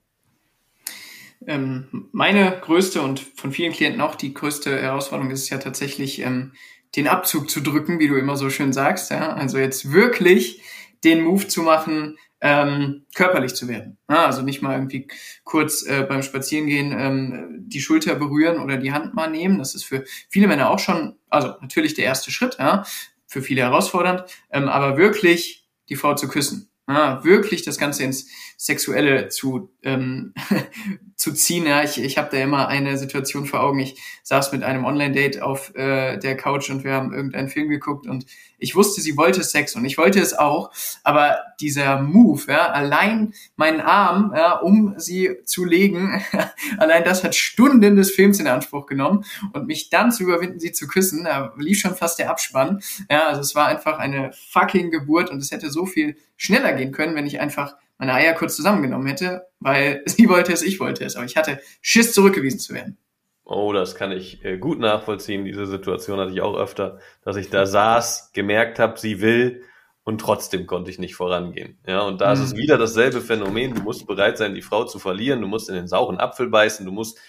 Ähm, 1.48 2.10
meine 2.12 2.60
größte 2.60 3.02
und 3.02 3.20
von 3.20 3.52
vielen 3.52 3.72
Klienten 3.72 4.02
auch 4.02 4.16
die 4.16 4.34
größte 4.34 4.82
Herausforderung 4.82 5.32
ist 5.32 5.50
ja 5.50 5.60
tatsächlich, 5.60 6.20
ähm, 6.20 6.54
den 6.96 7.08
Abzug 7.08 7.50
zu 7.50 7.62
drücken, 7.62 8.00
wie 8.00 8.08
du 8.08 8.16
immer 8.16 8.38
so 8.38 8.50
schön 8.50 8.74
sagst. 8.74 9.12
Ja? 9.12 9.34
Also 9.34 9.58
jetzt 9.58 9.92
wirklich 9.92 10.62
den 11.04 11.22
Move 11.22 11.48
zu 11.48 11.62
machen, 11.62 12.18
ähm, 12.46 13.08
körperlich 13.16 13.56
zu 13.56 13.68
werden. 13.68 13.98
Ja, 14.08 14.28
also 14.28 14.44
nicht 14.44 14.62
mal 14.62 14.76
irgendwie 14.76 15.08
kurz 15.44 15.82
äh, 15.82 16.06
beim 16.08 16.22
Spazierengehen 16.22 16.92
ähm, 16.92 17.64
die 17.66 17.82
Schulter 17.82 18.14
berühren 18.14 18.60
oder 18.60 18.78
die 18.78 18.92
Hand 18.92 19.16
mal 19.16 19.32
nehmen. 19.32 19.58
Das 19.58 19.74
ist 19.74 19.84
für 19.84 20.04
viele 20.30 20.48
Männer 20.48 20.70
auch 20.70 20.78
schon, 20.78 21.16
also 21.28 21.56
natürlich 21.62 21.96
der 21.96 22.06
erste 22.06 22.30
Schritt, 22.30 22.58
ja, 22.60 22.86
für 23.26 23.42
viele 23.42 23.62
herausfordernd, 23.62 24.26
ähm, 24.52 24.70
aber 24.70 24.96
wirklich 24.96 25.68
die 25.90 25.96
Frau 25.96 26.14
zu 26.14 26.28
küssen. 26.28 26.70
ja, 26.88 27.24
wirklich 27.24 27.64
das 27.64 27.80
Ganze 27.80 28.04
ins 28.04 28.28
Sexuelle 28.58 29.30
zu, 29.30 29.70
ähm, 29.84 30.34
zu 31.16 31.34
ziehen. 31.34 31.66
Ja, 31.66 31.84
ich, 31.84 32.02
ich 32.02 32.18
habe 32.18 32.30
da 32.32 32.38
immer 32.38 32.68
eine 32.68 32.98
Situation 32.98 33.46
vor 33.46 33.62
Augen. 33.62 33.80
Ich 33.80 34.00
saß 34.24 34.52
mit 34.52 34.64
einem 34.64 34.86
Online-Date 34.86 35.42
auf 35.42 35.74
äh, 35.76 36.18
der 36.18 36.38
Couch 36.38 36.70
und 36.70 36.84
wir 36.84 36.94
haben 36.94 37.14
irgendeinen 37.14 37.50
Film 37.50 37.70
geguckt 37.70 38.08
und 38.08 38.26
ich 38.58 38.76
wusste, 38.76 39.02
sie 39.02 39.18
wollte 39.18 39.44
Sex 39.44 39.76
und 39.76 39.86
ich 39.86 39.98
wollte 39.98 40.20
es 40.20 40.34
auch, 40.34 40.72
aber 41.04 41.38
dieser 41.60 42.02
Move, 42.02 42.44
ja, 42.48 42.70
allein 42.72 43.34
meinen 43.56 43.82
Arm, 43.82 44.34
ja, 44.36 44.54
um 44.54 44.96
sie 44.98 45.38
zu 45.44 45.66
legen, 45.66 46.24
allein 46.78 47.04
das 47.04 47.24
hat 47.24 47.36
Stunden 47.36 47.96
des 47.96 48.12
Films 48.12 48.40
in 48.40 48.48
Anspruch 48.48 48.86
genommen 48.86 49.26
und 49.54 49.68
mich 49.68 49.90
dann 49.90 50.12
zu 50.12 50.24
überwinden, 50.24 50.60
sie 50.60 50.72
zu 50.72 50.88
küssen, 50.88 51.26
da 51.26 51.54
lief 51.58 51.80
schon 51.80 51.96
fast 51.96 52.20
der 52.20 52.30
Abspann. 52.30 52.82
Ja, 53.10 53.28
also 53.28 53.42
es 53.42 53.56
war 53.56 53.68
einfach 53.68 54.00
eine 54.00 54.32
fucking 54.50 54.90
Geburt 54.90 55.30
und 55.30 55.40
es 55.40 55.52
hätte 55.52 55.70
so 55.70 55.86
viel 55.86 56.18
schneller 56.38 56.74
gehen 56.74 56.92
können, 56.92 57.16
wenn 57.16 57.28
ich 57.28 57.40
einfach 57.40 57.76
meine 57.98 58.14
Eier 58.14 58.34
kurz 58.34 58.56
zusammengenommen 58.56 59.08
hätte, 59.08 59.48
weil 59.60 60.04
sie 60.06 60.30
wollte 60.30 60.54
es, 60.54 60.62
ich 60.62 60.80
wollte 60.80 61.04
es. 61.06 61.16
Aber 61.16 61.26
ich 61.26 61.38
hatte 61.38 61.60
Schiss, 61.82 62.14
zurückgewiesen 62.14 62.60
zu 62.60 62.74
werden. 62.74 62.98
Oh, 63.44 63.74
das 63.74 63.96
kann 63.96 64.12
ich 64.12 64.44
äh, 64.44 64.58
gut 64.58 64.80
nachvollziehen. 64.80 65.46
Diese 65.46 65.68
Situation 65.68 66.20
hatte 66.20 66.32
ich 66.32 66.42
auch 66.42 66.58
öfter, 66.58 67.00
dass 67.24 67.36
ich 67.36 67.50
da 67.50 67.68
saß, 67.68 68.32
gemerkt 68.34 68.80
habe, 68.80 69.00
sie 69.00 69.22
will 69.22 69.64
und 70.04 70.20
trotzdem 70.20 70.66
konnte 70.66 70.90
ich 70.90 70.98
nicht 70.98 71.16
vorangehen. 71.16 71.78
Ja, 71.88 72.02
und 72.02 72.22
da 72.22 72.28
mhm. 72.28 72.34
ist 72.34 72.40
es 72.40 72.54
mhm. 72.54 72.58
wieder 72.58 72.78
dasselbe 72.78 73.22
Phänomen. 73.22 73.76
Du 73.76 73.82
musst 73.82 74.08
bereit 74.08 74.38
sein, 74.38 74.56
die 74.56 74.64
Frau 74.64 74.86
zu 74.86 74.98
verlieren. 74.98 75.42
Du 75.42 75.48
musst 75.48 75.70
in 75.70 75.76
den 75.76 75.88
sauren 75.88 76.20
Apfel 76.20 76.48
beißen. 76.48 76.86
Du 76.86 76.92
musst 76.92 77.20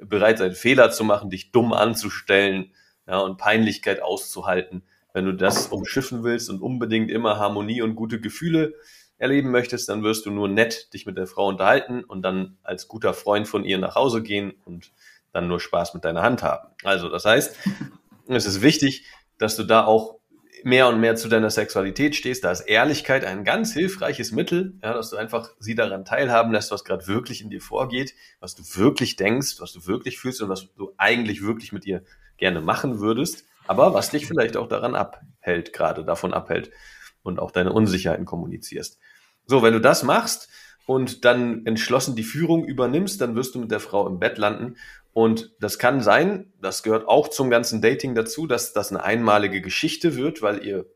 bereit 0.00 0.38
sein, 0.38 0.52
Fehler 0.52 0.90
zu 0.90 1.04
machen, 1.04 1.30
dich 1.30 1.52
dumm 1.52 1.72
anzustellen, 1.72 2.72
ja, 3.06 3.18
und 3.18 3.38
Peinlichkeit 3.38 4.02
auszuhalten. 4.02 4.82
Wenn 5.12 5.24
du 5.24 5.32
das 5.32 5.66
umschiffen 5.68 6.22
willst 6.22 6.50
und 6.50 6.62
unbedingt 6.62 7.10
immer 7.10 7.38
Harmonie 7.38 7.82
und 7.82 7.96
gute 7.96 8.20
Gefühle 8.20 8.74
erleben 9.20 9.50
möchtest, 9.50 9.88
dann 9.88 10.02
wirst 10.02 10.24
du 10.26 10.30
nur 10.30 10.48
nett 10.48 10.92
dich 10.94 11.04
mit 11.06 11.18
der 11.18 11.26
Frau 11.26 11.46
unterhalten 11.46 12.02
und 12.02 12.22
dann 12.22 12.56
als 12.62 12.88
guter 12.88 13.12
Freund 13.14 13.46
von 13.46 13.64
ihr 13.64 13.78
nach 13.78 13.94
Hause 13.94 14.22
gehen 14.22 14.54
und 14.64 14.92
dann 15.32 15.46
nur 15.46 15.60
Spaß 15.60 15.94
mit 15.94 16.04
deiner 16.04 16.22
Hand 16.22 16.42
haben. 16.42 16.68
Also 16.82 17.08
das 17.08 17.26
heißt, 17.26 17.54
es 18.28 18.46
ist 18.46 18.62
wichtig, 18.62 19.04
dass 19.38 19.56
du 19.56 19.64
da 19.64 19.84
auch 19.84 20.16
mehr 20.64 20.88
und 20.88 21.00
mehr 21.00 21.16
zu 21.16 21.28
deiner 21.28 21.50
Sexualität 21.50 22.16
stehst. 22.16 22.44
Da 22.44 22.50
ist 22.50 22.62
Ehrlichkeit 22.62 23.24
ein 23.24 23.44
ganz 23.44 23.72
hilfreiches 23.74 24.32
Mittel, 24.32 24.78
ja, 24.82 24.94
dass 24.94 25.10
du 25.10 25.16
einfach 25.16 25.50
sie 25.58 25.74
daran 25.74 26.04
teilhaben 26.06 26.52
lässt, 26.52 26.70
was 26.70 26.84
gerade 26.84 27.06
wirklich 27.06 27.42
in 27.42 27.50
dir 27.50 27.60
vorgeht, 27.60 28.14
was 28.40 28.54
du 28.54 28.62
wirklich 28.76 29.16
denkst, 29.16 29.60
was 29.60 29.72
du 29.72 29.86
wirklich 29.86 30.18
fühlst 30.18 30.40
und 30.40 30.48
was 30.48 30.72
du 30.74 30.92
eigentlich 30.96 31.42
wirklich 31.42 31.72
mit 31.72 31.84
ihr 31.86 32.02
gerne 32.38 32.62
machen 32.62 33.00
würdest, 33.00 33.44
aber 33.66 33.92
was 33.92 34.10
dich 34.10 34.26
vielleicht 34.26 34.56
auch 34.56 34.66
daran 34.66 34.94
abhält, 34.94 35.74
gerade 35.74 36.04
davon 36.04 36.32
abhält 36.32 36.70
und 37.22 37.38
auch 37.38 37.50
deine 37.50 37.72
Unsicherheiten 37.72 38.24
kommunizierst. 38.24 38.98
So, 39.50 39.64
wenn 39.64 39.72
du 39.72 39.80
das 39.80 40.04
machst 40.04 40.48
und 40.86 41.24
dann 41.24 41.66
entschlossen 41.66 42.14
die 42.14 42.22
Führung 42.22 42.64
übernimmst, 42.64 43.20
dann 43.20 43.34
wirst 43.34 43.56
du 43.56 43.58
mit 43.58 43.72
der 43.72 43.80
Frau 43.80 44.06
im 44.06 44.20
Bett 44.20 44.38
landen. 44.38 44.76
Und 45.12 45.56
das 45.58 45.80
kann 45.80 46.00
sein, 46.02 46.52
das 46.62 46.84
gehört 46.84 47.08
auch 47.08 47.26
zum 47.26 47.50
ganzen 47.50 47.82
Dating 47.82 48.14
dazu, 48.14 48.46
dass 48.46 48.72
das 48.74 48.92
eine 48.92 49.02
einmalige 49.02 49.60
Geschichte 49.60 50.14
wird, 50.14 50.40
weil 50.40 50.64
ihr 50.64 50.86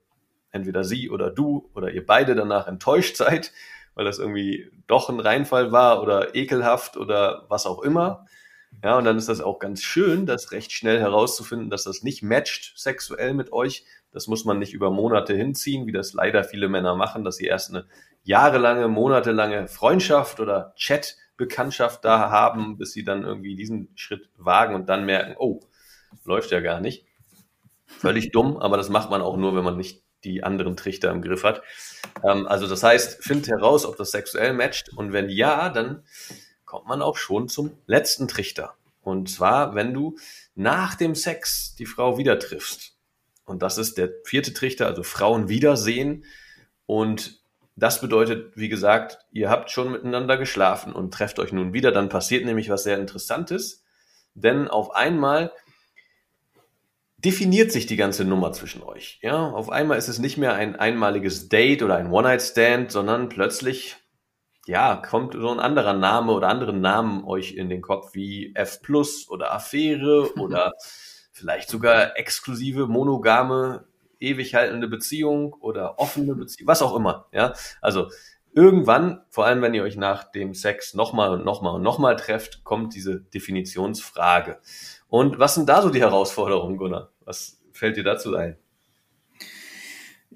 entweder 0.52 0.84
sie 0.84 1.10
oder 1.10 1.32
du 1.32 1.68
oder 1.74 1.90
ihr 1.90 2.06
beide 2.06 2.36
danach 2.36 2.68
enttäuscht 2.68 3.16
seid, 3.16 3.50
weil 3.96 4.04
das 4.04 4.20
irgendwie 4.20 4.70
doch 4.86 5.08
ein 5.08 5.18
Reinfall 5.18 5.72
war 5.72 6.00
oder 6.00 6.36
ekelhaft 6.36 6.96
oder 6.96 7.46
was 7.48 7.66
auch 7.66 7.82
immer. 7.82 8.24
Ja, 8.84 8.96
und 8.96 9.04
dann 9.04 9.18
ist 9.18 9.28
das 9.28 9.40
auch 9.40 9.58
ganz 9.58 9.82
schön, 9.82 10.26
das 10.26 10.52
recht 10.52 10.70
schnell 10.70 11.00
herauszufinden, 11.00 11.70
dass 11.70 11.82
das 11.82 12.04
nicht 12.04 12.22
matcht 12.22 12.74
sexuell 12.76 13.34
mit 13.34 13.52
euch. 13.52 13.84
Das 14.14 14.28
muss 14.28 14.44
man 14.44 14.60
nicht 14.60 14.72
über 14.72 14.90
Monate 14.90 15.34
hinziehen, 15.34 15.86
wie 15.86 15.92
das 15.92 16.14
leider 16.14 16.44
viele 16.44 16.68
Männer 16.68 16.94
machen, 16.94 17.24
dass 17.24 17.36
sie 17.36 17.46
erst 17.46 17.70
eine 17.70 17.86
jahrelange, 18.22 18.86
monatelange 18.86 19.66
Freundschaft 19.66 20.38
oder 20.38 20.72
Chat-Bekanntschaft 20.76 22.04
da 22.04 22.30
haben, 22.30 22.78
bis 22.78 22.92
sie 22.92 23.04
dann 23.04 23.24
irgendwie 23.24 23.56
diesen 23.56 23.90
Schritt 23.96 24.30
wagen 24.36 24.76
und 24.76 24.88
dann 24.88 25.04
merken, 25.04 25.34
oh, 25.36 25.60
läuft 26.24 26.52
ja 26.52 26.60
gar 26.60 26.80
nicht. 26.80 27.04
Völlig 27.86 28.30
dumm, 28.30 28.56
aber 28.56 28.76
das 28.76 28.88
macht 28.88 29.10
man 29.10 29.20
auch 29.20 29.36
nur, 29.36 29.56
wenn 29.56 29.64
man 29.64 29.76
nicht 29.76 30.04
die 30.22 30.44
anderen 30.44 30.76
Trichter 30.76 31.10
im 31.10 31.20
Griff 31.20 31.42
hat. 31.42 31.62
Ähm, 32.22 32.46
also 32.46 32.68
das 32.68 32.82
heißt, 32.84 33.22
find 33.22 33.48
heraus, 33.48 33.84
ob 33.84 33.96
das 33.96 34.12
sexuell 34.12 34.52
matcht 34.52 34.90
und 34.96 35.12
wenn 35.12 35.28
ja, 35.28 35.68
dann 35.70 36.04
kommt 36.64 36.86
man 36.86 37.02
auch 37.02 37.16
schon 37.16 37.48
zum 37.48 37.72
letzten 37.86 38.28
Trichter. 38.28 38.74
Und 39.02 39.28
zwar, 39.28 39.74
wenn 39.74 39.92
du 39.92 40.16
nach 40.54 40.94
dem 40.94 41.14
Sex 41.14 41.74
die 41.74 41.84
Frau 41.84 42.16
wieder 42.16 42.38
triffst. 42.38 42.93
Und 43.44 43.62
das 43.62 43.78
ist 43.78 43.98
der 43.98 44.10
vierte 44.24 44.54
Trichter, 44.54 44.86
also 44.86 45.02
Frauen 45.02 45.48
wiedersehen 45.48 46.24
und 46.86 47.42
das 47.76 48.00
bedeutet, 48.00 48.56
wie 48.56 48.68
gesagt, 48.68 49.18
ihr 49.32 49.50
habt 49.50 49.70
schon 49.70 49.90
miteinander 49.90 50.36
geschlafen 50.36 50.92
und 50.92 51.12
trefft 51.12 51.38
euch 51.40 51.52
nun 51.52 51.72
wieder. 51.72 51.90
Dann 51.90 52.08
passiert 52.08 52.44
nämlich 52.44 52.70
was 52.70 52.84
sehr 52.84 52.98
Interessantes, 52.98 53.84
denn 54.34 54.68
auf 54.68 54.94
einmal 54.94 55.52
definiert 57.18 57.72
sich 57.72 57.86
die 57.86 57.96
ganze 57.96 58.24
Nummer 58.24 58.52
zwischen 58.52 58.82
euch. 58.82 59.18
Ja, 59.22 59.50
auf 59.50 59.70
einmal 59.70 59.98
ist 59.98 60.08
es 60.08 60.18
nicht 60.18 60.36
mehr 60.36 60.54
ein 60.54 60.76
einmaliges 60.76 61.48
Date 61.48 61.82
oder 61.82 61.96
ein 61.96 62.12
One-Night-Stand, 62.12 62.92
sondern 62.92 63.28
plötzlich, 63.28 63.96
ja, 64.66 64.96
kommt 64.96 65.32
so 65.32 65.50
ein 65.50 65.58
anderer 65.58 65.94
Name 65.94 66.32
oder 66.32 66.48
andere 66.48 66.74
Namen 66.74 67.24
euch 67.24 67.54
in 67.54 67.68
den 67.68 67.82
Kopf 67.82 68.14
wie 68.14 68.54
F 68.54 68.82
Plus 68.82 69.28
oder 69.28 69.52
Affäre 69.52 70.32
oder 70.38 70.74
vielleicht 71.34 71.68
sogar 71.68 72.16
exklusive 72.16 72.86
monogame 72.86 73.84
ewig 74.20 74.54
haltende 74.54 74.88
Beziehung 74.88 75.52
oder 75.54 75.98
offene 75.98 76.34
Beziehung, 76.34 76.68
was 76.68 76.80
auch 76.80 76.96
immer. 76.96 77.26
Ja, 77.32 77.52
also 77.82 78.08
irgendwann, 78.54 79.20
vor 79.28 79.44
allem 79.44 79.60
wenn 79.60 79.74
ihr 79.74 79.82
euch 79.82 79.96
nach 79.96 80.24
dem 80.24 80.54
Sex 80.54 80.94
nochmal 80.94 81.30
und 81.30 81.44
nochmal 81.44 81.74
und 81.74 81.82
nochmal 81.82 82.16
trefft, 82.16 82.64
kommt 82.64 82.94
diese 82.94 83.20
Definitionsfrage. 83.20 84.60
Und 85.08 85.38
was 85.38 85.54
sind 85.54 85.68
da 85.68 85.82
so 85.82 85.90
die 85.90 86.00
Herausforderungen, 86.00 86.76
Gunnar? 86.76 87.10
Was 87.24 87.60
fällt 87.72 87.96
dir 87.96 88.04
dazu 88.04 88.34
ein? 88.36 88.56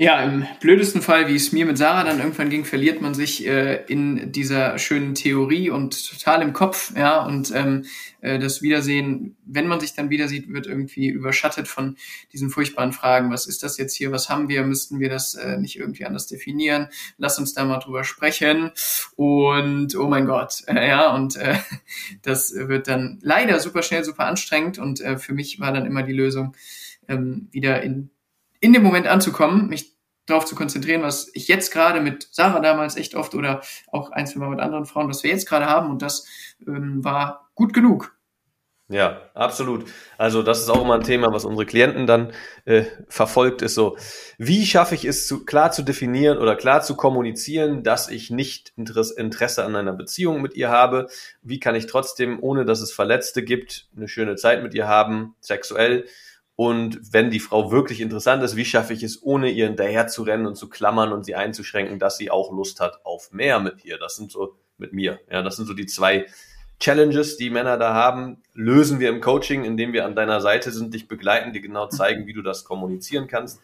Ja, 0.01 0.23
im 0.23 0.47
blödesten 0.61 1.03
Fall, 1.03 1.27
wie 1.27 1.35
es 1.35 1.51
mir 1.51 1.67
mit 1.67 1.77
Sarah 1.77 2.05
dann 2.05 2.21
irgendwann 2.21 2.51
ging, 2.51 2.65
verliert 2.65 3.03
man 3.03 3.15
sich 3.15 3.45
äh, 3.45 3.83
in 3.89 4.31
dieser 4.31 4.79
schönen 4.79 5.17
Theorie 5.17 5.71
und 5.71 6.11
total 6.11 6.41
im 6.43 6.53
Kopf, 6.53 6.93
ja, 6.97 7.27
und 7.27 7.51
ähm, 7.53 7.85
äh, 8.21 8.39
das 8.39 8.63
Wiedersehen, 8.63 9.37
wenn 9.45 9.67
man 9.67 9.81
sich 9.81 9.95
dann 9.95 10.09
wieder 10.09 10.29
sieht, 10.29 10.53
wird 10.53 10.69
irgendwie 10.69 11.09
überschattet 11.09 11.67
von 11.67 11.97
diesen 12.33 12.49
furchtbaren 12.49 12.93
Fragen. 12.93 13.33
Was 13.33 13.49
ist 13.49 13.65
das 13.65 13.77
jetzt 13.77 13.97
hier? 13.97 14.13
Was 14.13 14.29
haben 14.29 14.49
wir? 14.49 14.63
Müssten 14.63 15.01
wir 15.01 15.09
das 15.09 15.35
äh, 15.35 15.57
nicht 15.57 15.77
irgendwie 15.77 16.05
anders 16.05 16.29
definieren? 16.29 16.91
Lass 17.17 17.41
uns 17.41 17.53
da 17.53 17.65
mal 17.65 17.81
drüber 17.81 18.05
sprechen. 18.05 18.71
Und 19.17 19.97
oh 19.97 20.07
mein 20.07 20.27
Gott, 20.27 20.63
äh, 20.69 20.87
ja, 20.87 21.13
und 21.13 21.35
äh, 21.35 21.57
das 22.23 22.55
wird 22.55 22.87
dann 22.87 23.19
leider 23.21 23.59
super 23.59 23.83
schnell, 23.83 24.05
super 24.05 24.27
anstrengend. 24.27 24.79
Und 24.79 25.01
äh, 25.01 25.19
für 25.19 25.35
mich 25.35 25.59
war 25.59 25.73
dann 25.73 25.87
immer 25.87 26.05
die 26.05 26.13
Lösung, 26.13 26.55
ähm, 27.09 27.49
wieder 27.51 27.83
in 27.83 28.11
in 28.61 28.73
dem 28.73 28.83
Moment 28.83 29.07
anzukommen, 29.07 29.69
mich 29.69 29.97
darauf 30.27 30.45
zu 30.45 30.55
konzentrieren, 30.55 31.03
was 31.03 31.31
ich 31.35 31.49
jetzt 31.49 31.73
gerade 31.73 32.01
mit 32.01 32.29
Sarah 32.31 32.61
damals 32.61 32.97
echt 32.97 33.15
oft 33.15 33.35
oder 33.35 33.63
auch 33.89 34.11
ein, 34.11 34.27
zwei 34.27 34.41
Mal 34.41 34.51
mit 34.51 34.61
anderen 34.61 34.87
Frauen, 34.87 35.09
was 35.09 35.23
wir 35.23 35.31
jetzt 35.31 35.49
gerade 35.49 35.67
haben 35.67 35.91
und 35.91 36.03
das 36.03 36.27
ähm, 36.67 37.03
war 37.03 37.51
gut 37.55 37.73
genug. 37.73 38.19
Ja, 38.91 39.21
absolut. 39.35 39.85
Also 40.17 40.43
das 40.43 40.61
ist 40.61 40.71
auch 40.71 40.81
immer 40.81 40.95
ein 40.95 41.03
Thema, 41.03 41.31
was 41.31 41.45
unsere 41.45 41.67
Klienten 41.67 42.07
dann 42.07 42.33
äh, 42.65 42.85
verfolgt, 43.09 43.61
ist 43.61 43.75
so, 43.75 43.99
wie 44.39 44.65
schaffe 44.65 44.95
ich 44.95 45.05
es 45.05 45.27
zu, 45.27 45.45
klar 45.45 45.73
zu 45.73 45.83
definieren 45.83 46.39
oder 46.39 46.57
klar 46.57 46.81
zu 46.81 46.97
kommunizieren, 46.97 47.83
dass 47.83 48.09
ich 48.09 48.31
nicht 48.31 48.73
Interesse 48.77 49.63
an 49.63 49.77
einer 49.77 49.93
Beziehung 49.93 50.41
mit 50.41 50.55
ihr 50.55 50.71
habe? 50.71 51.09
Wie 51.43 51.61
kann 51.61 51.75
ich 51.75 51.85
trotzdem, 51.85 52.39
ohne 52.43 52.65
dass 52.65 52.81
es 52.81 52.91
Verletzte 52.91 53.43
gibt, 53.43 53.89
eine 53.95 54.09
schöne 54.09 54.37
Zeit 54.37 54.63
mit 54.63 54.73
ihr 54.73 54.89
haben, 54.89 55.37
sexuell? 55.43 56.07
Und 56.61 57.13
wenn 57.13 57.31
die 57.31 57.39
Frau 57.39 57.71
wirklich 57.71 58.01
interessant 58.01 58.43
ist, 58.43 58.57
wie 58.57 58.65
schaffe 58.65 58.93
ich 58.93 59.05
es, 59.05 59.23
ohne 59.23 59.49
ihr 59.49 59.69
hinterher 59.69 60.09
zu 60.09 60.25
rennen 60.25 60.45
und 60.45 60.57
zu 60.57 60.69
klammern 60.69 61.13
und 61.13 61.25
sie 61.25 61.37
einzuschränken, 61.37 62.01
dass 62.01 62.17
sie 62.17 62.33
auch 62.33 62.51
Lust 62.51 62.81
hat 62.81 62.99
auf 63.05 63.31
mehr 63.31 63.61
mit 63.61 63.85
ihr? 63.85 63.97
Das 63.97 64.17
sind 64.17 64.33
so 64.33 64.59
mit 64.77 64.93
mir. 64.93 65.21
Ja, 65.31 65.43
das 65.43 65.55
sind 65.55 65.67
so 65.67 65.73
die 65.73 65.87
zwei 65.87 66.27
Challenges, 66.81 67.37
die 67.37 67.51
Männer 67.51 67.77
da 67.77 67.95
haben, 67.95 68.43
lösen 68.55 68.99
wir 68.99 69.09
im 69.09 69.21
Coaching, 69.21 69.63
indem 69.63 69.93
wir 69.93 70.05
an 70.05 70.17
deiner 70.17 70.41
Seite 70.41 70.73
sind, 70.73 70.93
dich 70.95 71.07
begleiten, 71.07 71.53
dir 71.53 71.61
genau 71.61 71.87
zeigen, 71.87 72.27
wie 72.27 72.33
du 72.33 72.43
das 72.43 72.65
kommunizieren 72.65 73.29
kannst. 73.29 73.61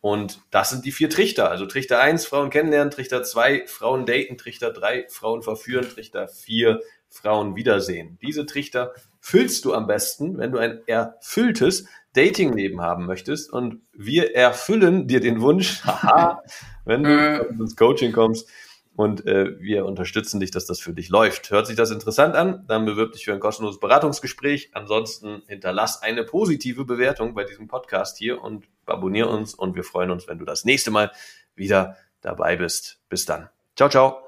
Und 0.00 0.40
das 0.50 0.70
sind 0.70 0.86
die 0.86 0.92
vier 0.92 1.10
Trichter. 1.10 1.50
Also 1.50 1.66
Trichter 1.66 2.00
eins 2.00 2.24
Frauen 2.24 2.48
kennenlernen, 2.48 2.90
Trichter 2.90 3.24
zwei 3.24 3.66
Frauen 3.66 4.06
daten, 4.06 4.38
Trichter 4.38 4.72
drei 4.72 5.04
Frauen 5.10 5.42
verführen, 5.42 5.86
Trichter 5.86 6.28
vier 6.28 6.80
Frauen 7.10 7.56
wiedersehen. 7.56 8.18
Diese 8.22 8.46
Trichter 8.46 8.94
füllst 9.20 9.66
du 9.66 9.74
am 9.74 9.86
besten, 9.86 10.38
wenn 10.38 10.52
du 10.52 10.56
ein 10.56 10.80
erfülltes 10.86 11.84
Datingleben 12.18 12.80
haben 12.80 13.06
möchtest. 13.06 13.52
Und 13.52 13.80
wir 13.92 14.34
erfüllen 14.34 15.06
dir 15.06 15.20
den 15.20 15.40
Wunsch, 15.40 15.82
haha, 15.84 16.42
wenn 16.84 17.04
du 17.04 17.10
äh. 17.10 17.46
ins 17.48 17.76
Coaching 17.76 18.12
kommst. 18.12 18.48
Und 18.96 19.24
äh, 19.28 19.60
wir 19.60 19.86
unterstützen 19.86 20.40
dich, 20.40 20.50
dass 20.50 20.66
das 20.66 20.80
für 20.80 20.92
dich 20.92 21.08
läuft. 21.08 21.52
Hört 21.52 21.68
sich 21.68 21.76
das 21.76 21.92
interessant 21.92 22.34
an? 22.34 22.64
Dann 22.66 22.84
bewirb 22.84 23.12
dich 23.12 23.24
für 23.24 23.32
ein 23.32 23.38
kostenloses 23.38 23.78
Beratungsgespräch. 23.78 24.70
Ansonsten 24.72 25.42
hinterlass 25.46 26.02
eine 26.02 26.24
positive 26.24 26.84
Bewertung 26.84 27.32
bei 27.34 27.44
diesem 27.44 27.68
Podcast 27.68 28.18
hier 28.18 28.42
und 28.42 28.64
abonniere 28.86 29.28
uns. 29.28 29.54
Und 29.54 29.76
wir 29.76 29.84
freuen 29.84 30.10
uns, 30.10 30.26
wenn 30.26 30.38
du 30.38 30.44
das 30.44 30.64
nächste 30.64 30.90
Mal 30.90 31.12
wieder 31.54 31.96
dabei 32.22 32.56
bist. 32.56 32.98
Bis 33.08 33.24
dann. 33.24 33.48
Ciao, 33.76 33.88
ciao. 33.88 34.18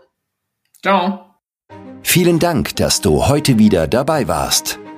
Ciao. 0.80 1.34
Vielen 2.02 2.38
Dank, 2.38 2.76
dass 2.76 3.00
du 3.00 3.26
heute 3.26 3.58
wieder 3.58 3.88
dabei 3.88 4.28
warst. 4.28 4.78